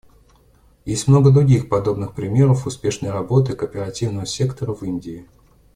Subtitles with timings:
[0.83, 5.27] Есть много других подобных примеров успешной работы кооперативного сектора в Индии.